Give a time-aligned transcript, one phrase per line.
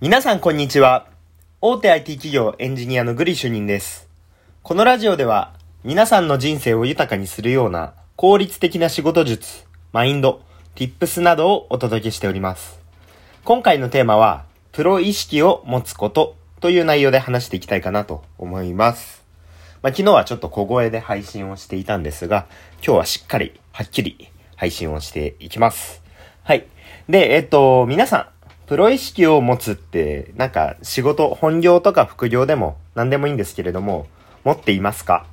[0.00, 1.06] 皆さんこんにちは。
[1.60, 4.08] 大手 IT 企業エンジニアのグリ主任です。
[4.64, 10.42] このラジオでは皆さんの人生を豊かにするような効率的な仕事術、マインド、
[10.74, 12.80] tips などをお届けしております。
[13.44, 19.22] 今回のテーマは、プロ意識を持つことという内容で話していきたいかなと思います。
[19.80, 22.46] まあ、昨日はちょっと小声で配信をしていたんですが、
[22.84, 26.02] 今日はしっかり、はっきり配信をしていきます。
[26.42, 26.66] はい。
[27.08, 28.26] で、えっと、皆さん、
[28.66, 34.06] プロ意識を持つって、なんか仕事、本業とか副業でも何でもいいんですけれども、
[34.44, 35.26] 持っていますか？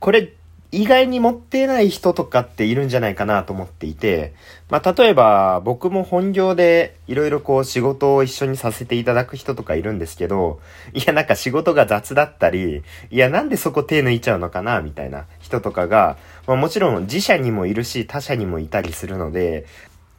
[0.00, 0.32] これ、
[0.70, 4.34] 意外に持ってない人とかっているんじゃないかなと思っていて、
[4.68, 10.60] まあ、例えば僕も本業でいろいろこう仕事を一緒にさせていただく人とかいるんですけど、
[10.92, 14.82] いやなんか仕事が雑だったり、いやなんでそこ手抜いちゃうのかな？
[14.82, 19.64] みたいな人とかが、まあ、もちろん自社にもいるし他社にもいたりするので、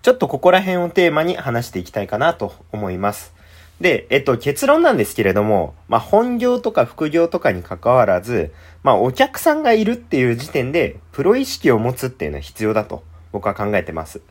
[0.02, 3.34] ちょっとここら辺をテーマに話していきたいかなと思います。
[3.81, 14.22] で、えっと、結論なんですけれども、まあ、本業とか副業とかに関わらず、まあ、お客さんがいるっていう時点で、プロ意識を持つっていうのは必要だと、僕は考えてます。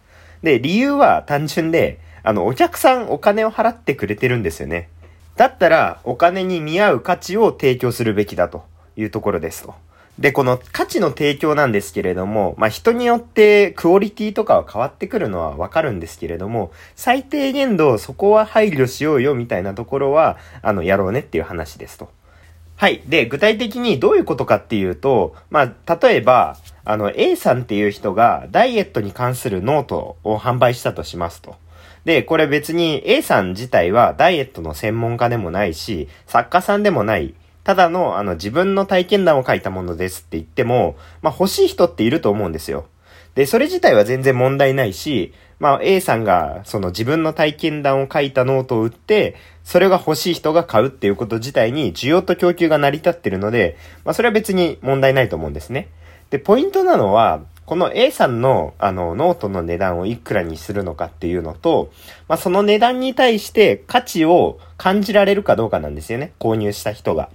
[0.42, 4.88] で、理由は単純で、あの、お客さんお金を払ってくれてるんですよね。
[5.36, 8.64] だったら、お金に見合う価値を提供するべきだと
[8.96, 9.74] いうところですと。
[10.18, 22.10] で、この価値の提供なんですけれども、まあ、人によってクオリティとかは変わってくるのはわかるんですけれども、最低限度そこは配慮しようよみたいなところは、あの、やろうねっていう話ですと。
[22.74, 23.02] はい。
[23.06, 31.56] で、具体的にどういうことかっていうと、まあ、例えば、あの、A さんっていう人がダイエットに関するノートを販売したとしますと。
[32.04, 37.34] で、これ別に A さん自体はダイエットの専門家でもないし、作家さんでもない、
[37.68, 42.86] ただの、あの、自分の体験談を書いたものですって言っても、まあ、欲しい人っていると思うんですよ。
[43.34, 55.88] で、それ自体は全然問題ないし、まあ、A さんが、その自分の体験談を書いたノートを売って、それが欲しい人が買うっていうこと自体に需要と供給が成り立ってるので、まあ、それは別に問題ないと思うんですね。
[56.30, 61.92] で、ポイントなのは、この A さんの、あの、ノートの値段をいくらにするのかっていうのと、
[62.28, 66.32] まあ、その値段に対して価値を感じられるかどうかなんですよね。
[66.40, 67.28] 購入した人が。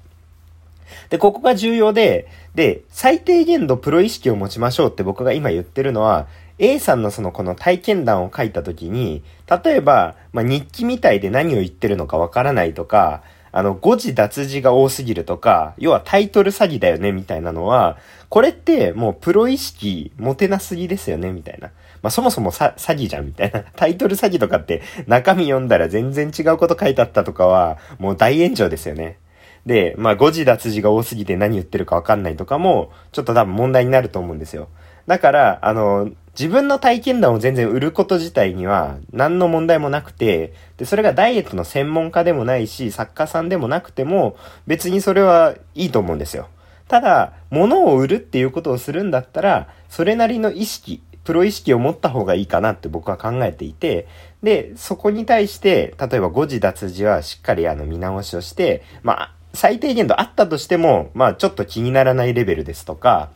[1.10, 6.28] で、ここが重要で、で、最低限度プロ意識を持ちましょうって僕が今言ってるのは、
[6.60, 9.24] A さんのそのこの体験談を書いた時に、
[9.64, 17.98] 例えば、まあ、日記みたいで何を言ってるのかわからないとか、あの、誤字脱字が多すぎるとか、要はタイトル詐欺だよね、みたいなのは、
[18.30, 21.70] これってもうプロ意識持てなすぎですよね、みたいな。
[22.02, 23.62] まあ、そもそもさ詐欺じゃん、みたいな。
[23.78, 29.18] タイトル詐欺とかって中身読んだら全然違うこと書いてあったとかは、もう大炎上ですよね。
[29.66, 34.68] で、まあ、誤字脱字が多すぎて何言ってるかわかんないとかも、ちょっと多分問題になると思うんですよ。
[35.08, 44.36] だから、あの、自分の体験談を全然売ること自体には何の問題もなくて、で、それがダイエットの専門家でもないし、作家さんでもなくても、
[44.66, 46.48] 別にそれはいいと思うんですよ。
[46.88, 54.08] ただ、物を売るっていうことをするんだったら、それなりの意識、プロ意識を持った方がいいかなって僕は考えていて、
[54.42, 63.32] で、そこに対して、例えば誤字脱字はしっかりあの見直しをして、まあ、最低限度あったとしても、まあちょっと気にならないレベルですとか、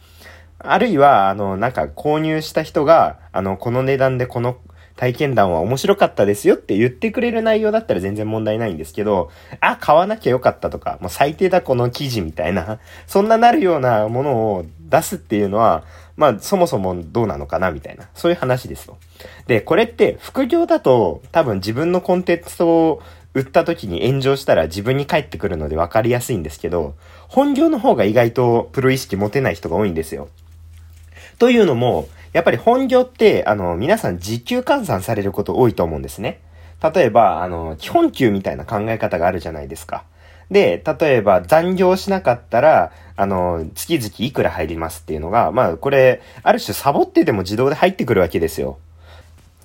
[0.59, 4.57] あるいは、あの、なんか購入した人が、あの、この値段でこの
[4.97, 9.29] 体験談は面白かったですよって言ってくれる内容だったら全然問題ないんですけど、
[9.61, 15.83] あ、買わなきゃよかったとか、もう最低だこの記事みたいな、 そんななるようなものを出すっていうのは、
[16.15, 18.97] まあそもそもどうなのかなみたいな、そういう話ですよ。
[19.45, 23.03] で、これって副業だと多分自分のコンテンツを
[23.37, 26.95] 売った時に炎上したら自分に返ってくるので分かりやすいんですけど、
[27.27, 30.29] 本業の方が意外とプロ意識持てない人が多いんですよ。
[31.37, 36.39] というのも、やっぱり本業って、あの、皆さん時給換算されること多いと思うんですね。
[36.81, 40.03] 例えば、あの、基本給みたいな考え方があるじゃないですか。
[40.49, 48.79] で、例えば残業しなかったら、あの、月々いくら入りますっていうのが、まあ、これ、ある種サボってでも自動で入ってくるわけですよ。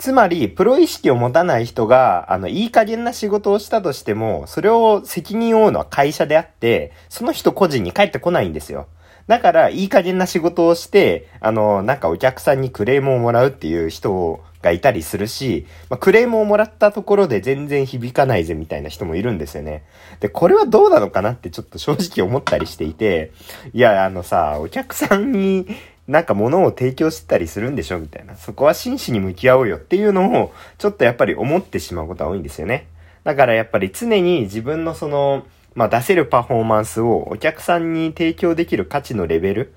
[0.02, 8.88] つまり、プロ意識を持たない人が、あの、いい加減な仕事をしたとしても、それを責任を負うのは会社であって、その人個人に返ってこないんですよ。
[9.28, 19.84] だから、いい加減な仕事をして、あの、なんかお客さんにクレームをもらうっていう人がいたりするし、まあ、クレームをもらったところで全然響かないぜみたいな人もいるんですよね。
[20.18, 23.30] で、これはどうなのかなってちょっと正直思ったりしていて、
[23.72, 25.68] いや、あのさ、お客さんに、
[26.08, 28.36] なんか物を提供してたりするんでしょみたいな。
[28.36, 32.88] そこは真摯に向き合おうよっていうのを、ちょっとやっぱり思ってしまうことは多いんですよね。
[33.24, 39.72] だからやっぱり常に自分のその、まあ出せるパフォーマンスをお客さんに提供できる価値のレベル、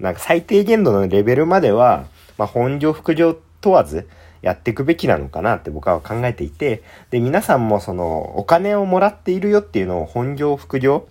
[0.00, 2.06] なんか最低限度のレベルまでは、
[2.38, 4.08] まあ本業副業問わず、
[4.42, 11.08] やっていくべきなのかなって僕は考えていて、で、皆さんもその、お金をもらっているよっていうのを本業、副業、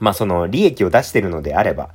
[0.00, 1.90] まあその利益を出してるのであれば、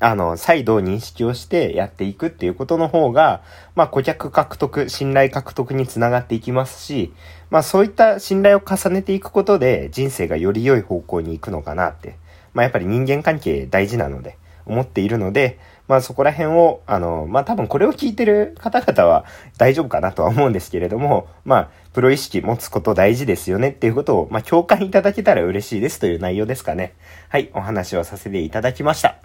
[0.00, 3.42] あの、再度認識をしてやっていくっていうことの方が、
[3.74, 7.12] まあ顧客獲得、信頼獲得につながっていきますし、
[7.50, 12.16] まあそういった信頼を重ねていくことで人生がより良い方向に行くのかなって。
[12.54, 15.58] まあやっぱり人間関係大事なので、思っているので、
[15.88, 19.24] まあそこら辺を、あの、まあ多分これを聞いてる方々は
[19.56, 26.94] 大丈夫かなとは思うんですけれども、まあプロ意識持つこと大事ですよねっていうことを、まあ共感いただけたら嬉しいですという内容ですかね。
[27.30, 29.16] はい、お話をさせていただきました。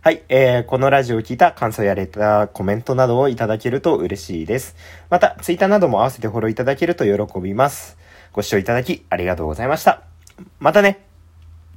[0.00, 4.76] はい、えー、このラジオを聞いた感想やレター、コメントなどをいただけると嬉しいです。
[5.10, 7.98] また、ツイッターなども合わせてフォローいただけると喜びます。
[8.32, 10.02] ご視聴いただきありがとうございました。
[10.60, 11.07] またね